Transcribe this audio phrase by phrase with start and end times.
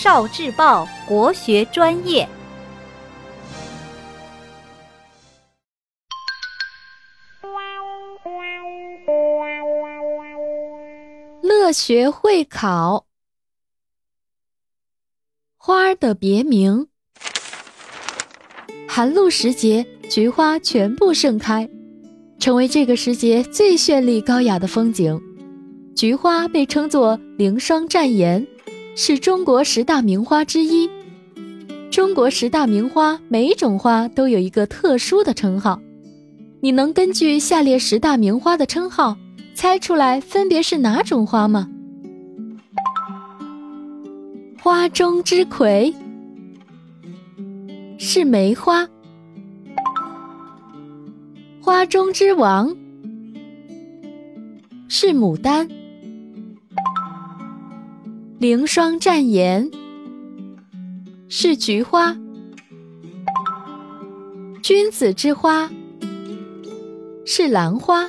[0.00, 2.28] 少智报国学专业。
[11.42, 13.06] 乐学会考，
[15.56, 16.86] 花的别名。
[18.86, 21.68] 寒露时节，菊花全部盛开，
[22.38, 25.20] 成为这个时节最绚丽高雅的风景。
[25.96, 28.46] 菊花被称作“凌霜绽颜”，
[29.00, 30.90] 是中国十大名花之一。
[31.88, 35.80] 中国十大名花，每种花都有一个特殊的称号。
[36.60, 39.16] 你能根据下列十大名花的称号，
[39.54, 41.68] 猜出来分别是哪种花吗？
[44.60, 45.94] 花中之魁
[48.00, 48.84] 是梅花，
[51.60, 52.76] 花中之王
[54.88, 55.68] 是牡丹，
[58.38, 59.68] 凌霜绽颜
[61.28, 62.16] 是菊花，
[64.62, 65.68] 君子之花。
[67.26, 68.08] 是兰花，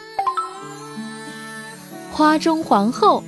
[2.12, 3.24] 花中皇后。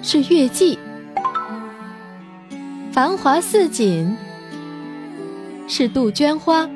[0.00, 0.78] 是月季。
[2.90, 4.16] 繁华似锦。
[5.68, 6.66] 是杜鹃花，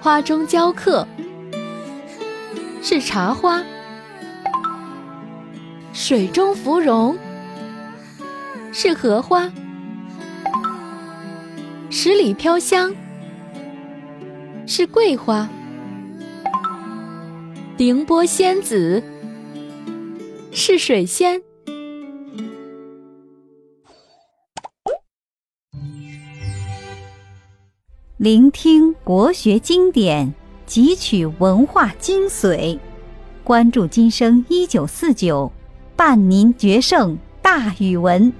[0.00, 1.06] 花中娇客
[2.82, 3.62] 是茶花，
[5.98, 7.16] 水中芙蓉
[8.70, 9.50] 是荷花，
[11.88, 12.94] 十里飘香
[14.66, 15.48] 是桂花，
[17.78, 19.02] 凌波仙子
[20.52, 21.42] 是水仙。
[28.18, 30.34] 聆听国学经典，
[30.68, 32.78] 汲取文化精髓，
[33.42, 35.50] 关注今生一九四九，
[35.96, 38.30] 伴您决胜大语文。